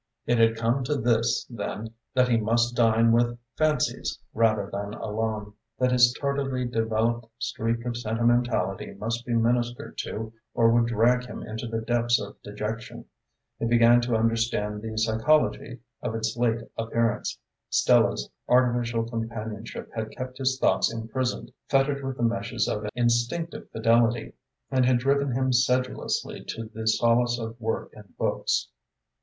[0.25, 5.53] It had come to this, then, that he must dine with fancies rather than alone,
[5.77, 11.43] that this tardily developed streak of sentimentality must be ministered to or would drag him
[11.43, 13.05] into the depths of dejection.
[13.59, 17.37] He began to understand the psychology of its late appearance.
[17.69, 23.69] Stella's artificial companionship had kept his thoughts imprisoned, fettered with the meshes of an instinctive
[23.69, 24.33] fidelity,
[24.71, 28.69] and had driven him sedulously to the solace of work and books.